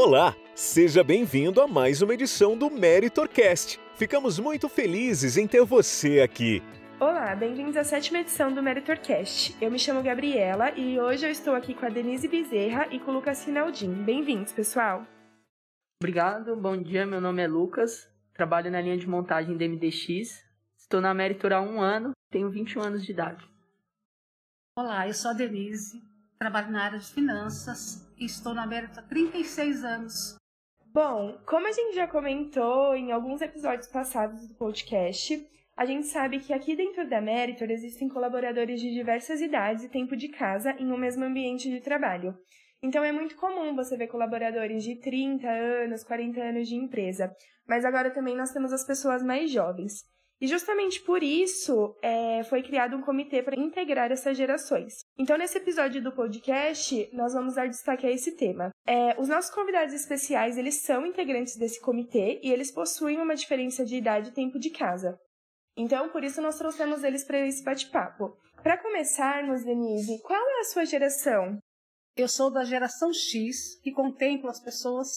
Olá, 0.00 0.36
seja 0.54 1.02
bem-vindo 1.02 1.60
a 1.60 1.66
mais 1.66 2.02
uma 2.02 2.14
edição 2.14 2.56
do 2.56 2.70
Meritorcast. 2.70 3.80
Ficamos 3.96 4.38
muito 4.38 4.68
felizes 4.68 5.36
em 5.36 5.44
ter 5.44 5.64
você 5.64 6.20
aqui. 6.20 6.62
Olá, 7.00 7.34
bem-vindos 7.34 7.76
à 7.76 7.82
sétima 7.82 8.20
edição 8.20 8.54
do 8.54 8.62
Meritorcast. 8.62 9.56
Eu 9.60 9.72
me 9.72 9.78
chamo 9.78 10.00
Gabriela 10.00 10.70
e 10.78 11.00
hoje 11.00 11.26
eu 11.26 11.32
estou 11.32 11.52
aqui 11.52 11.74
com 11.74 11.84
a 11.84 11.88
Denise 11.88 12.28
Bezerra 12.28 12.86
e 12.92 13.00
com 13.00 13.10
o 13.10 13.14
Lucas 13.14 13.38
Sinaldin. 13.38 13.92
Bem-vindos, 14.04 14.52
pessoal. 14.52 15.04
Obrigado, 16.00 16.54
bom 16.54 16.80
dia, 16.80 17.04
meu 17.04 17.20
nome 17.20 17.42
é 17.42 17.48
Lucas, 17.48 18.08
trabalho 18.32 18.70
na 18.70 18.80
linha 18.80 18.96
de 18.96 19.08
montagem 19.08 19.56
da 19.56 19.66
MDX, 19.66 20.44
estou 20.78 21.00
na 21.00 21.12
Meritor 21.12 21.52
há 21.52 21.60
um 21.60 21.80
ano, 21.80 22.12
tenho 22.30 22.48
21 22.48 22.82
anos 22.82 23.04
de 23.04 23.10
idade. 23.10 23.44
Olá, 24.78 25.08
eu 25.08 25.12
sou 25.12 25.32
a 25.32 25.34
Denise, 25.34 26.00
trabalho 26.38 26.70
na 26.70 26.84
área 26.84 26.98
de 26.98 27.12
finanças 27.12 28.08
e 28.16 28.24
estou 28.24 28.54
na 28.54 28.66
Meritor 28.66 29.00
há 29.00 29.02
36 29.02 29.84
anos. 29.84 30.36
Bom, 30.86 31.36
como 31.44 31.66
a 31.66 31.72
gente 31.72 31.96
já 31.96 32.06
comentou 32.06 32.94
em 32.94 33.12
alguns 33.12 33.42
episódios 33.42 33.88
passados 33.88 34.46
do 34.46 34.54
podcast, 34.54 35.46
a 35.76 35.84
gente 35.84 36.06
sabe 36.06 36.38
que 36.38 36.52
aqui 36.52 36.76
dentro 36.76 37.08
da 37.08 37.20
Meritor 37.20 37.70
existem 37.70 38.08
colaboradores 38.08 38.80
de 38.80 38.92
diversas 38.92 39.40
idades 39.40 39.84
e 39.84 39.88
tempo 39.88 40.16
de 40.16 40.28
casa 40.28 40.72
em 40.78 40.92
um 40.92 40.96
mesmo 40.96 41.24
ambiente 41.24 41.68
de 41.68 41.80
trabalho. 41.80 42.36
Então 42.82 43.02
é 43.02 43.10
muito 43.10 43.36
comum 43.36 43.74
você 43.74 43.96
ver 43.96 44.06
colaboradores 44.06 44.84
de 44.84 44.94
30 45.00 45.48
anos, 45.48 46.04
40 46.04 46.40
anos 46.40 46.68
de 46.68 46.76
empresa, 46.76 47.34
mas 47.66 47.84
agora 47.84 48.10
também 48.10 48.36
nós 48.36 48.52
temos 48.52 48.72
as 48.72 48.86
pessoas 48.86 49.22
mais 49.22 49.50
jovens. 49.50 50.04
E 50.40 50.46
justamente 50.46 51.00
por 51.02 51.22
isso 51.22 51.96
é, 52.00 52.44
foi 52.44 52.62
criado 52.62 52.96
um 52.96 53.02
comitê 53.02 53.42
para 53.42 53.58
integrar 53.58 54.12
essas 54.12 54.36
gerações. 54.36 55.04
Então, 55.18 55.36
nesse 55.36 55.58
episódio 55.58 56.02
do 56.02 56.12
podcast, 56.12 57.08
nós 57.12 57.32
vamos 57.32 57.54
dar 57.54 57.68
destaque 57.68 58.06
a 58.06 58.10
esse 58.10 58.36
tema. 58.36 58.70
É, 58.86 59.20
os 59.20 59.28
nossos 59.28 59.50
convidados 59.50 59.92
especiais, 59.92 60.56
eles 60.56 60.76
são 60.82 61.04
integrantes 61.04 61.56
desse 61.56 61.80
comitê 61.80 62.40
e 62.42 62.52
eles 62.52 62.70
possuem 62.70 63.20
uma 63.20 63.34
diferença 63.34 63.84
de 63.84 63.96
idade 63.96 64.28
e 64.28 64.34
tempo 64.34 64.58
de 64.60 64.70
casa. 64.70 65.18
Então, 65.76 66.08
por 66.10 66.22
isso, 66.22 66.40
nós 66.40 66.56
trouxemos 66.56 67.02
eles 67.02 67.24
para 67.24 67.46
esse 67.46 67.64
bate-papo. 67.64 68.36
Para 68.62 68.78
começarmos, 68.78 69.64
Denise, 69.64 70.20
qual 70.22 70.40
é 70.40 70.60
a 70.60 70.64
sua 70.64 70.84
geração? 70.84 71.58
Eu 72.16 72.28
sou 72.28 72.50
da 72.50 72.64
geração 72.64 73.12
X, 73.12 73.80
que 73.82 73.92
contempla 73.92 74.50
as 74.50 74.60
pessoas 74.60 75.08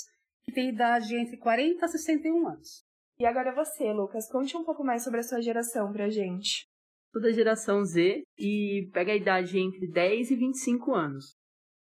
que 0.43 0.51
têm 0.51 0.69
idade 0.69 1.15
entre 1.15 1.37
40 1.37 1.85
e 1.85 1.89
61 1.89 2.47
anos. 2.47 2.90
E 3.21 3.25
agora 3.27 3.53
você, 3.53 3.93
Lucas, 3.93 4.27
conte 4.31 4.57
um 4.57 4.63
pouco 4.63 4.83
mais 4.83 5.03
sobre 5.03 5.19
a 5.19 5.23
sua 5.23 5.39
geração 5.39 5.93
pra 5.93 6.09
gente. 6.09 6.65
Sou 7.11 7.21
da 7.21 7.31
geração 7.31 7.85
Z 7.85 8.23
e 8.35 8.89
pega 8.91 9.11
a 9.11 9.15
idade 9.15 9.59
entre 9.59 9.87
10 9.87 10.31
e 10.31 10.35
25 10.35 10.91
anos. 10.95 11.35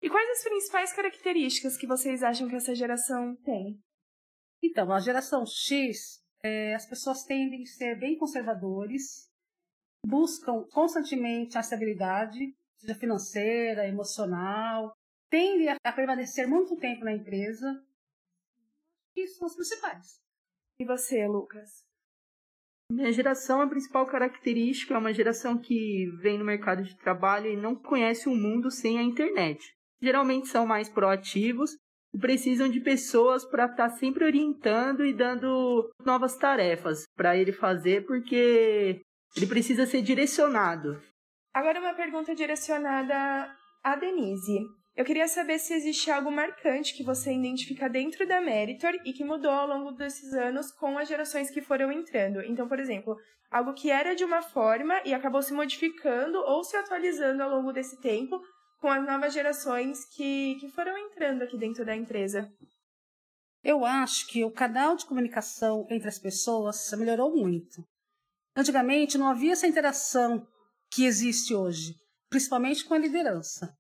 E 0.02 0.10
quais 0.10 0.30
as 0.30 0.44
principais 0.46 0.94
características 0.94 1.76
que 1.76 1.86
vocês 1.86 2.24
acham 2.24 2.48
que 2.48 2.56
essa 2.56 2.74
geração 2.74 3.36
tem? 3.44 3.78
Então, 4.64 4.94
a 4.94 5.00
geração 5.02 5.44
X, 5.46 6.22
é, 6.42 6.74
as 6.74 6.88
pessoas 6.88 7.26
tendem 7.26 7.64
a 7.64 7.66
ser 7.66 8.00
bem 8.00 8.18
conservadores, 8.18 9.30
buscam 10.08 10.66
constantemente 10.72 11.58
a 11.58 11.60
estabilidade, 11.60 12.56
seja 12.78 12.96
financeira, 12.96 13.86
emocional, 13.86 14.94
tendem 15.30 15.68
a 15.68 15.92
permanecer 15.92 16.48
muito 16.48 16.78
tempo 16.78 17.04
na 17.04 17.12
empresa. 17.12 17.84
Isso 19.14 19.40
são 19.40 19.48
os 19.48 19.56
principais. 19.56 20.25
E 20.80 20.86
você, 20.86 21.26
Lucas? 21.26 21.86
Minha 22.92 23.12
geração, 23.12 23.62
a 23.62 23.68
principal 23.68 24.06
característica 24.06 24.94
é 24.94 24.98
uma 24.98 25.14
geração 25.14 25.58
que 25.58 26.06
vem 26.22 26.38
no 26.38 26.46
mercado 26.46 26.84
de 26.84 26.96
trabalho 26.98 27.50
e 27.50 27.56
não 27.56 27.76
conhece 27.76 28.30
o 28.30 28.36
mundo 28.36 28.70
sem 28.70 29.00
a 29.00 29.04
internet. 29.04 29.74
Geralmente 30.02 30.48
são 30.48 30.68
mais 30.68 30.90
proativos 30.90 31.72
e 32.14 32.20
precisam 32.20 32.70
de 32.70 32.80
pessoas 32.80 33.44
para 33.44 33.66
estar 33.66 33.90
tá 33.90 33.96
sempre 33.98 34.26
orientando 34.26 35.06
e 35.06 35.14
dando 35.14 35.90
novas 36.06 36.38
tarefas 36.38 37.06
para 37.16 37.36
ele 37.36 37.52
fazer, 37.52 38.06
porque 38.06 39.02
ele 39.36 39.48
precisa 39.48 39.86
ser 39.88 40.02
direcionado. 40.02 41.02
Agora 41.54 41.80
uma 41.80 41.94
pergunta 41.94 42.36
direcionada 42.36 43.50
a 43.84 43.96
Denise. 43.96 44.60
Eu 44.96 45.04
queria 45.04 45.28
saber 45.28 45.60
se 45.60 45.74
existe 45.74 46.10
algo 46.10 46.32
marcante 46.32 46.94
que 46.94 47.04
você 47.04 47.34
identifica 47.34 47.90
dentro 47.90 48.26
da 48.26 48.40
Meritor 48.40 48.94
e 49.04 49.12
que 49.12 49.26
mudou 49.26 49.52
ao 49.52 49.68
longo 49.68 49.92
desses 49.92 50.34
anos 50.34 50.72
com 50.72 50.98
as 50.98 51.10
gerações 51.10 51.50
que 51.50 51.62
foram 51.62 51.92
entrando. 51.92 52.42
Então, 52.42 52.66
por 52.66 52.80
exemplo, 52.80 53.18
algo 53.52 53.74
que 53.74 53.92
era 53.92 54.16
de 54.16 54.24
uma 54.24 54.42
forma 54.42 55.02
e 55.04 55.14
acabou 55.14 55.42
se 55.42 55.54
modificando 55.54 56.38
ou 56.40 56.64
se 56.64 56.78
atualizando 56.78 57.44
ao 57.44 57.50
longo 57.50 57.74
desse 57.74 58.00
tempo 58.00 58.42
com 58.80 58.88
as 58.88 59.06
novas 59.06 59.34
gerações 59.34 60.06
que, 60.16 60.56
que 60.62 60.70
foram 60.70 60.98
entrando 60.98 61.42
aqui 61.42 61.58
dentro 61.58 61.86
da 61.86 61.94
empresa. 61.94 62.50
Eu 63.62 63.84
acho 63.84 64.28
que 64.28 64.46
o 64.46 64.52
canal 64.52 64.96
de 64.96 65.06
comunicação 65.06 65.86
entre 65.90 66.08
as 66.08 66.20
pessoas 66.20 66.90
melhorou 66.98 67.36
muito. 67.36 67.84
Antigamente 68.56 69.18
não 69.18 69.28
havia 69.28 69.52
essa 69.52 69.68
interação 69.68 70.48
que 70.90 71.04
existe 71.04 71.54
hoje, 71.54 71.96
principalmente 72.30 72.86
com 72.86 72.94
a 72.94 72.98
liderança. 72.98 73.76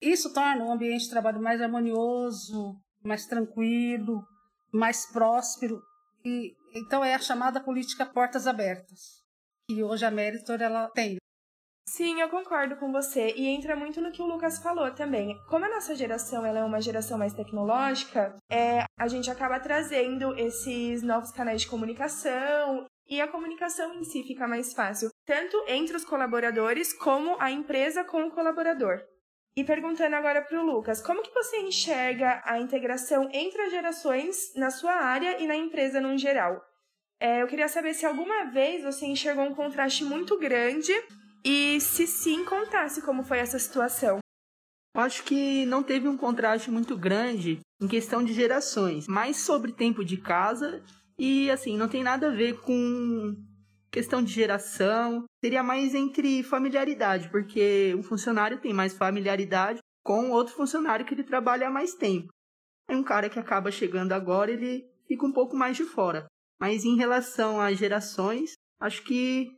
Isso 0.00 0.32
torna 0.32 0.64
o 0.64 0.72
ambiente 0.72 1.04
de 1.04 1.10
trabalho 1.10 1.40
mais 1.40 1.60
harmonioso, 1.60 2.76
mais 3.02 3.26
tranquilo, 3.26 4.24
mais 4.72 5.06
próspero. 5.06 5.80
E, 6.24 6.54
então 6.74 7.04
é 7.04 7.14
a 7.14 7.18
chamada 7.18 7.60
política 7.60 8.06
portas 8.06 8.46
abertas, 8.46 9.22
que 9.68 9.82
hoje 9.82 10.04
a 10.04 10.10
Meritor 10.10 10.60
ela 10.60 10.88
tem. 10.90 11.18
Sim, 11.86 12.20
eu 12.20 12.30
concordo 12.30 12.76
com 12.76 12.90
você 12.90 13.34
e 13.36 13.46
entra 13.46 13.76
muito 13.76 14.00
no 14.00 14.10
que 14.10 14.22
o 14.22 14.26
Lucas 14.26 14.58
falou 14.58 14.90
também. 14.94 15.36
Como 15.48 15.66
a 15.66 15.68
nossa 15.68 15.94
geração 15.94 16.44
ela 16.44 16.60
é 16.60 16.64
uma 16.64 16.80
geração 16.80 17.18
mais 17.18 17.34
tecnológica, 17.34 18.36
é, 18.50 18.84
a 18.98 19.06
gente 19.06 19.30
acaba 19.30 19.60
trazendo 19.60 20.34
esses 20.38 21.02
novos 21.02 21.30
canais 21.30 21.60
de 21.60 21.68
comunicação 21.68 22.86
e 23.06 23.20
a 23.20 23.28
comunicação 23.28 23.94
em 23.94 24.02
si 24.02 24.22
fica 24.22 24.48
mais 24.48 24.72
fácil, 24.72 25.10
tanto 25.26 25.62
entre 25.68 25.94
os 25.94 26.06
colaboradores 26.06 26.92
como 26.94 27.36
a 27.38 27.50
empresa 27.50 28.02
com 28.02 28.24
o 28.26 28.30
colaborador. 28.30 29.02
E 29.56 29.62
perguntando 29.62 30.16
agora 30.16 30.42
para 30.42 30.60
o 30.60 30.66
Lucas, 30.66 31.00
como 31.00 31.22
que 31.22 31.32
você 31.32 31.58
enxerga 31.58 32.42
a 32.44 32.58
integração 32.58 33.28
entre 33.32 33.62
as 33.62 33.70
gerações 33.70 34.52
na 34.56 34.68
sua 34.70 34.94
área 34.94 35.40
e 35.40 35.46
na 35.46 35.54
empresa 35.54 36.00
no 36.00 36.18
geral? 36.18 36.60
É, 37.20 37.40
eu 37.40 37.46
queria 37.46 37.68
saber 37.68 37.94
se 37.94 38.04
alguma 38.04 38.46
vez 38.46 38.82
você 38.82 39.06
enxergou 39.06 39.44
um 39.44 39.54
contraste 39.54 40.04
muito 40.04 40.36
grande 40.38 40.92
e 41.44 41.80
se 41.80 42.04
sim, 42.06 42.44
contasse 42.44 43.00
como 43.00 43.22
foi 43.22 43.38
essa 43.38 43.58
situação. 43.58 44.18
Acho 44.96 45.22
que 45.22 45.64
não 45.66 45.84
teve 45.84 46.08
um 46.08 46.16
contraste 46.16 46.70
muito 46.70 46.96
grande 46.96 47.60
em 47.80 47.86
questão 47.86 48.24
de 48.24 48.32
gerações, 48.32 49.06
mais 49.06 49.36
sobre 49.36 49.72
tempo 49.72 50.04
de 50.04 50.16
casa 50.16 50.82
e 51.16 51.48
assim, 51.48 51.76
não 51.76 51.88
tem 51.88 52.02
nada 52.02 52.26
a 52.26 52.34
ver 52.34 52.60
com 52.60 53.36
questão 53.94 54.20
de 54.24 54.32
geração, 54.32 55.24
seria 55.42 55.62
mais 55.62 55.94
entre 55.94 56.42
familiaridade, 56.42 57.30
porque 57.30 57.94
um 57.96 58.02
funcionário 58.02 58.60
tem 58.60 58.74
mais 58.74 58.92
familiaridade 58.92 59.78
com 60.04 60.32
outro 60.32 60.52
funcionário 60.52 61.06
que 61.06 61.14
ele 61.14 61.22
trabalha 61.22 61.68
há 61.68 61.70
mais 61.70 61.94
tempo. 61.94 62.26
É 62.90 62.96
um 62.96 63.04
cara 63.04 63.30
que 63.30 63.38
acaba 63.38 63.70
chegando 63.70 64.12
agora, 64.12 64.50
ele 64.50 64.84
fica 65.06 65.24
um 65.24 65.32
pouco 65.32 65.56
mais 65.56 65.76
de 65.76 65.84
fora. 65.84 66.26
Mas 66.60 66.84
em 66.84 66.96
relação 66.96 67.60
às 67.60 67.78
gerações, 67.78 68.54
acho 68.80 69.04
que 69.04 69.56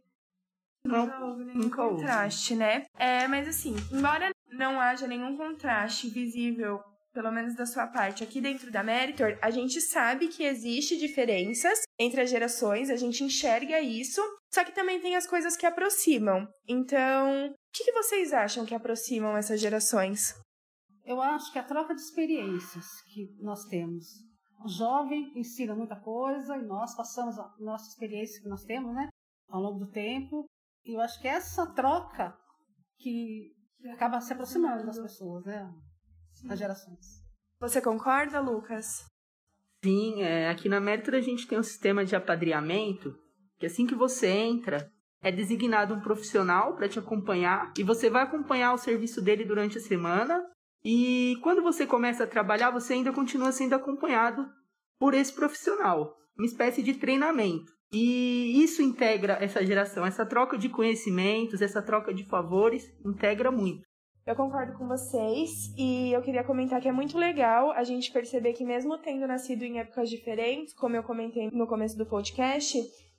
não, 0.87 1.07
nunca 1.07 1.25
houve 1.25 1.45
nenhum 1.45 1.59
nunca 1.59 1.89
contraste, 1.89 2.53
houve. 2.53 2.63
né? 2.63 2.85
É, 2.99 3.27
mas 3.27 3.49
assim, 3.49 3.75
embora 3.91 4.31
não 4.51 4.79
haja 4.79 5.07
nenhum 5.07 5.35
contraste 5.35 6.11
visível 6.11 6.85
pelo 7.17 7.33
menos 7.33 7.55
da 7.55 7.65
sua 7.65 7.87
parte, 7.87 8.23
aqui 8.23 8.43
dentro 8.43 8.71
da 8.71 8.85
Meritor, 8.85 9.39
a 9.41 9.51
gente 9.51 9.81
sabe 9.81 10.29
que 10.29 10.43
existe 10.43 10.99
diferenças 10.99 11.81
entre 11.99 12.21
as 12.21 12.29
gerações, 12.29 12.91
a 12.91 12.97
gente 12.97 13.25
enxerga 13.25 13.81
isso, 13.81 14.21
só 14.53 14.63
que 14.63 14.75
também 14.75 15.01
tem 15.01 15.17
as 15.17 15.27
coisas 15.27 15.57
que 15.57 15.65
aproximam. 15.65 16.47
Então, 16.69 17.47
o 17.47 17.55
que, 17.73 17.85
que 17.85 17.93
vocês 17.93 18.35
acham 18.35 18.67
que 18.67 18.75
aproximam 18.75 19.35
essas 19.35 19.59
gerações? 19.59 20.35
Eu 21.07 21.23
acho 21.23 21.51
que 21.51 21.59
a 21.59 21.63
troca 21.63 21.95
de 21.95 22.03
experiências 22.03 22.85
que 23.07 23.35
nós 23.41 23.65
temos. 23.65 24.05
O 24.63 24.69
jovem 24.69 25.33
ensina 25.35 25.75
muita 25.75 25.97
coisa 25.97 26.55
e 26.59 26.67
nós 26.67 26.95
passamos 26.95 27.39
a 27.39 27.51
nossa 27.59 27.89
experiência 27.89 28.43
que 28.43 28.49
nós 28.49 28.63
temos, 28.65 28.95
né, 28.95 29.09
ao 29.49 29.63
longo 29.63 29.79
do 29.79 29.91
tempo. 29.91 30.45
E 30.85 30.95
eu 30.95 31.01
acho 31.01 31.19
que 31.23 31.29
essa 31.29 31.67
troca 31.73 32.37
que 32.99 33.55
acaba 33.91 34.21
se 34.21 34.35
aproximando 34.35 34.85
das 34.85 35.01
pessoas, 35.01 35.47
né? 35.47 35.67
As 36.49 36.59
gerações. 36.59 37.23
Você 37.61 37.81
concorda, 37.81 38.41
Lucas? 38.41 39.05
Sim, 39.85 40.23
é, 40.23 40.49
aqui 40.49 40.69
na 40.69 40.81
Meritor 40.81 41.15
a 41.15 41.21
gente 41.21 41.47
tem 41.47 41.59
um 41.59 41.63
sistema 41.63 42.05
de 42.05 42.17
apadrinhamento 42.17 43.15
que 43.59 43.67
assim 43.67 43.87
que 43.87 43.95
você 43.95 44.29
entra, 44.29 44.91
é 45.23 45.33
designado 45.33 45.95
um 45.95 46.01
profissional 46.01 46.75
para 46.77 46.89
te 46.89 46.99
acompanhar 46.99 47.73
e 47.79 47.83
você 47.83 48.11
vai 48.11 48.23
acompanhar 48.23 48.73
o 48.75 48.79
serviço 48.79 49.23
dele 49.23 49.45
durante 49.45 49.79
a 49.79 49.81
semana. 49.81 50.45
E 50.85 51.37
quando 51.43 51.63
você 51.63 51.87
começa 51.87 52.25
a 52.25 52.29
trabalhar, 52.29 52.71
você 52.71 52.93
ainda 52.93 53.13
continua 53.13 53.51
sendo 53.51 53.75
acompanhado 53.75 54.47
por 54.99 55.15
esse 55.15 55.33
profissional, 55.33 56.17
uma 56.37 56.47
espécie 56.47 56.83
de 56.83 56.95
treinamento. 56.95 57.73
E 57.93 58.63
isso 58.63 58.83
integra 58.83 59.39
essa 59.41 59.65
geração, 59.65 60.05
essa 60.05 60.27
troca 60.27 60.59
de 60.59 60.69
conhecimentos, 60.69 61.63
essa 61.63 61.83
troca 61.83 62.13
de 62.13 62.25
favores, 62.25 62.85
integra 63.05 63.51
muito. 63.51 63.86
Eu 64.27 64.35
concordo 64.35 64.77
com 64.77 64.89
vocês 64.89 65.73
e 65.77 66.13
eu 66.13 66.21
queria 66.21 66.43
comentar 66.43 66.81
que 66.81 66.89
é 66.89 66.93
muito 66.93 67.17
legal 67.17 67.71
a 67.71 67.85
gente 67.85 68.11
perceber 68.11 68.55
que 68.55 68.65
mesmo 68.65 68.99
tendo 68.99 69.25
nascido 69.25 69.63
em 69.63 69.79
épocas 69.79 70.11
diferentes, 70.11 70.75
como 70.75 70.97
eu 70.97 71.03
comentei 71.05 71.49
no 71.53 71.65
começo 71.65 71.97
do 71.97 72.05
podcast, 72.05 72.77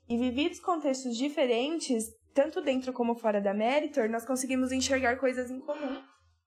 e 0.09 0.17
vividos 0.17 0.59
contextos 0.59 1.15
diferentes, 1.15 2.13
tanto 2.33 2.59
dentro 2.59 2.91
como 2.91 3.15
fora 3.15 3.39
da 3.39 3.53
Meritor, 3.53 4.09
nós 4.09 4.25
conseguimos 4.25 4.73
enxergar 4.73 5.15
coisas 5.15 5.49
em 5.49 5.61
comum. 5.61 6.01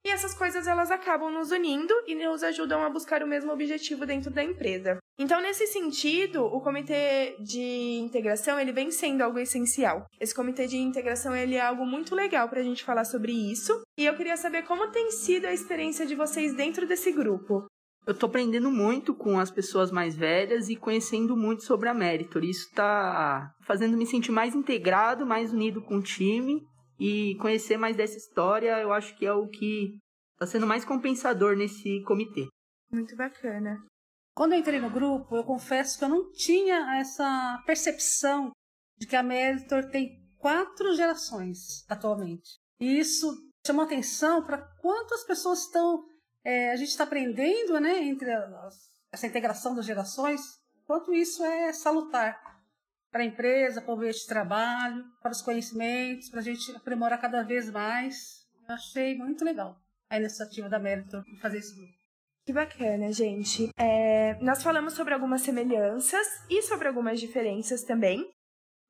E 0.04 0.08
essas 0.08 0.32
coisas 0.32 0.66
elas 0.66 0.90
acabam 0.90 1.30
nos 1.30 1.50
unindo 1.50 1.92
e 2.06 2.14
nos 2.14 2.42
ajudam 2.42 2.82
a 2.82 2.88
buscar 2.88 3.22
o 3.22 3.26
mesmo 3.26 3.52
objetivo 3.52 4.06
dentro 4.06 4.30
da 4.30 4.42
empresa. 4.42 4.98
Então, 5.18 5.42
nesse 5.42 5.66
sentido, 5.66 6.42
o 6.44 6.60
comitê 6.62 7.36
de 7.38 7.98
integração 8.00 8.58
ele 8.58 8.72
vem 8.72 8.90
sendo 8.90 9.22
algo 9.22 9.38
essencial. 9.38 10.06
Esse 10.18 10.34
comitê 10.34 10.66
de 10.66 10.78
integração 10.78 11.36
ele 11.36 11.56
é 11.56 11.60
algo 11.60 11.84
muito 11.84 12.14
legal 12.14 12.48
para 12.48 12.60
a 12.60 12.64
gente 12.64 12.82
falar 12.82 13.04
sobre 13.04 13.32
isso. 13.32 13.82
E 13.98 14.06
eu 14.06 14.16
queria 14.16 14.38
saber 14.38 14.62
como 14.62 14.90
tem 14.90 15.10
sido 15.10 15.44
a 15.44 15.52
experiência 15.52 16.06
de 16.06 16.14
vocês 16.14 16.54
dentro 16.54 16.86
desse 16.86 17.12
grupo. 17.12 17.66
Eu 18.06 18.14
tô 18.14 18.24
aprendendo 18.26 18.70
muito 18.70 19.14
com 19.14 19.38
as 19.38 19.50
pessoas 19.50 19.90
mais 19.90 20.16
velhas 20.16 20.70
e 20.70 20.76
conhecendo 20.76 21.36
muito 21.36 21.64
sobre 21.64 21.90
a 21.90 21.94
Meritor. 21.94 22.42
Isso 22.42 22.70
tá 22.74 23.52
fazendo 23.66 23.98
me 23.98 24.06
sentir 24.06 24.32
mais 24.32 24.54
integrado, 24.54 25.26
mais 25.26 25.52
unido 25.52 25.82
com 25.82 25.96
o 25.96 26.02
time 26.02 26.62
e 27.00 27.34
conhecer 27.36 27.78
mais 27.78 27.96
dessa 27.96 28.18
história. 28.18 28.78
Eu 28.78 28.92
acho 28.92 29.16
que 29.16 29.24
é 29.24 29.32
o 29.32 29.48
que 29.48 29.98
está 30.34 30.46
sendo 30.46 30.66
mais 30.66 30.84
compensador 30.84 31.56
nesse 31.56 32.02
comitê. 32.02 32.46
Muito 32.92 33.16
bacana. 33.16 33.82
Quando 34.34 34.52
eu 34.52 34.58
entrei 34.58 34.78
no 34.78 34.90
grupo, 34.90 35.34
eu 35.34 35.44
confesso 35.44 35.98
que 35.98 36.04
eu 36.04 36.08
não 36.08 36.30
tinha 36.32 36.98
essa 36.98 37.62
percepção 37.66 38.52
de 38.98 39.06
que 39.06 39.16
a 39.16 39.22
Meritor 39.22 39.90
tem 39.90 40.20
quatro 40.38 40.94
gerações 40.94 41.84
atualmente. 41.88 42.58
E 42.78 42.98
isso 42.98 43.34
chamou 43.66 43.84
atenção 43.84 44.44
para 44.44 44.58
quantas 44.80 45.24
pessoas 45.24 45.64
estão. 45.64 46.04
É, 46.44 46.70
a 46.70 46.76
gente 46.76 46.88
está 46.88 47.04
aprendendo 47.04 47.78
né, 47.80 48.02
entre 48.04 48.32
as, 48.32 48.74
essa 49.12 49.26
integração 49.26 49.74
das 49.74 49.84
gerações, 49.84 50.40
quanto 50.86 51.12
isso 51.12 51.44
é 51.44 51.72
salutar 51.72 52.49
para 53.10 53.22
a 53.22 53.26
empresa, 53.26 53.80
para 53.80 53.92
o 53.92 53.96
ambiente 53.96 54.20
de 54.20 54.26
trabalho, 54.26 55.04
para 55.20 55.32
os 55.32 55.42
conhecimentos, 55.42 56.28
para 56.28 56.40
a 56.40 56.42
gente 56.42 56.74
aprimorar 56.76 57.20
cada 57.20 57.42
vez 57.42 57.70
mais. 57.70 58.46
Eu 58.68 58.74
achei 58.74 59.16
muito 59.16 59.44
legal 59.44 59.76
a 60.08 60.16
iniciativa 60.16 60.68
da 60.68 60.78
Meritor 60.78 61.24
em 61.28 61.36
fazer 61.36 61.58
esse 61.58 61.74
grupo. 61.74 61.92
Que 62.46 62.52
bacana, 62.52 63.12
gente. 63.12 63.70
É, 63.78 64.34
nós 64.40 64.62
falamos 64.62 64.94
sobre 64.94 65.14
algumas 65.14 65.42
semelhanças 65.42 66.26
e 66.48 66.62
sobre 66.62 66.88
algumas 66.88 67.20
diferenças 67.20 67.84
também. 67.84 68.28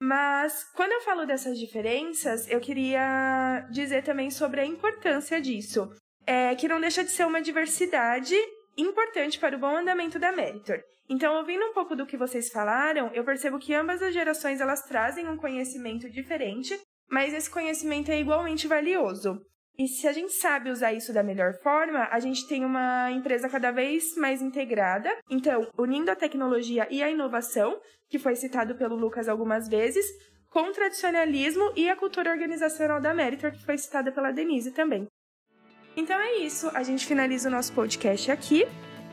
Mas 0.03 0.65
quando 0.75 0.93
eu 0.93 1.03
falo 1.03 1.27
dessas 1.27 1.59
diferenças, 1.59 2.49
eu 2.49 2.61
queria 2.61 3.67
dizer 3.71 4.03
também 4.03 4.31
sobre 4.31 4.61
a 4.61 4.65
importância 4.65 5.41
disso. 5.41 5.95
É, 6.27 6.55
que 6.55 6.69
não 6.69 6.81
deixa 6.81 7.05
de 7.05 7.11
ser 7.11 7.27
uma 7.27 7.43
diversidade 7.43 8.35
importante 8.81 9.39
para 9.39 9.57
o 9.57 9.59
bom 9.59 9.77
andamento 9.77 10.19
da 10.19 10.33
Meritor. 10.33 10.81
Então, 11.09 11.37
ouvindo 11.37 11.65
um 11.65 11.73
pouco 11.73 11.97
do 11.97 12.07
que 12.07 12.17
vocês 12.17 12.51
falaram, 12.51 13.11
eu 13.13 13.25
percebo 13.25 13.59
que 13.59 13.75
ambas 13.75 14.01
as 14.01 14.15
gerações 14.15 14.61
elas 14.61 14.83
trazem 14.83 15.29
um 15.29 15.37
conhecimento 15.37 16.09
diferente, 16.09 16.79
mas 17.11 17.35
esse 17.35 17.51
conhecimento 17.51 18.11
é 18.11 18.21
igualmente 18.21 18.69
valioso. 18.69 19.41
E 19.77 19.89
se 19.89 20.07
a 20.07 20.13
gente 20.13 20.33
sabe 20.33 20.71
usar 20.71 20.93
isso 20.93 21.13
da 21.13 21.23
melhor 21.23 21.55
forma, 21.63 22.07
a 22.11 22.21
gente 22.21 22.47
tem 22.47 22.65
uma 22.65 23.11
empresa 23.11 23.49
cada 23.49 23.71
vez 23.71 24.15
mais 24.17 24.43
integrada. 24.43 25.11
Então, 25.29 25.67
unindo 25.79 26.11
a 26.11 26.17
tecnologia 26.17 26.87
e 26.91 27.03
a 27.03 27.11
inovação, 27.11 27.81
que 28.09 28.19
foi 28.19 28.37
citado 28.37 28.77
pelo 28.77 28.95
Lucas 28.95 29.29
algumas 29.29 29.69
vezes, 29.69 30.05
com 30.51 30.69
o 30.69 30.73
tradicionalismo 30.73 31.73
e 31.77 31.89
a 31.89 31.97
cultura 31.97 32.31
organizacional 32.31 33.01
da 33.01 33.15
Meritor, 33.15 33.53
que 33.53 33.65
foi 33.65 33.79
citada 33.79 34.13
pela 34.13 34.33
Denise 34.33 34.73
também. 34.73 35.09
Então 36.01 36.19
é 36.19 36.39
isso, 36.39 36.71
a 36.73 36.83
gente 36.83 37.05
finaliza 37.05 37.51
o 37.51 37.53
nosso 37.53 37.75
podcast 37.75 38.31
aqui. 38.31 38.67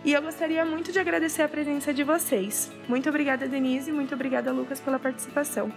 E 0.05 0.13
eu 0.13 0.21
gostaria 0.21 0.63
muito 0.63 0.89
de 0.89 0.97
agradecer 0.97 1.41
a 1.41 1.47
presença 1.49 1.93
de 1.93 2.01
vocês. 2.01 2.71
Muito 2.87 3.09
obrigada, 3.09 3.45
Denise, 3.45 3.91
muito 3.91 4.15
obrigada, 4.15 4.53
Lucas, 4.53 4.79
pela 4.79 4.97
participação. 4.97 5.69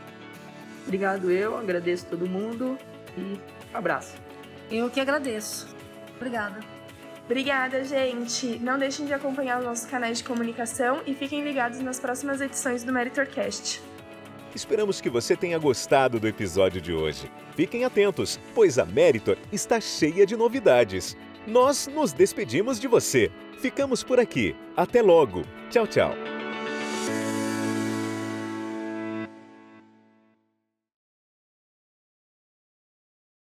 Obrigado 0.85 1.29
eu, 1.29 1.59
agradeço 1.59 2.07
todo 2.07 2.29
mundo 2.29 2.79
e 3.19 3.41
abraço. 3.75 4.15
Eu 4.71 4.89
que 4.89 5.01
agradeço. 5.01 5.75
Obrigada. 6.15 6.61
Obrigada, 7.25 7.83
gente. 7.83 8.61
Não 8.61 8.79
deixem 8.79 9.05
de 9.05 9.13
acompanhar 9.13 9.59
os 9.59 9.65
nossos 9.65 9.87
canais 9.87 10.19
de 10.19 10.25
comunicação 10.25 11.03
e 11.05 11.13
fiquem 11.13 11.43
ligados 11.43 11.81
nas 11.81 11.99
próximas 11.99 12.41
edições 12.41 12.85
do 12.85 12.93
MeritorCast. 12.93 13.83
Esperamos 14.55 15.01
que 15.01 15.09
você 15.09 15.37
tenha 15.37 15.59
gostado 15.59 16.19
do 16.19 16.27
episódio 16.27 16.81
de 16.81 16.93
hoje. 16.93 17.31
Fiquem 17.55 17.85
atentos, 17.85 18.39
pois 18.55 18.79
a 18.79 18.85
Meritor 18.85 19.37
está 19.53 19.81
cheia 19.81 20.27
de 20.27 20.37
novidades. 20.37 21.17
Nós 21.47 21.87
nos 21.87 22.13
despedimos 22.13 22.79
de 22.79 22.89
você. 22.89 23.31
Ficamos 23.61 24.03
por 24.03 24.19
aqui. 24.19 24.55
Até 24.77 25.03
logo. 25.03 25.43
Tchau, 25.71 25.87
tchau. 25.87 26.30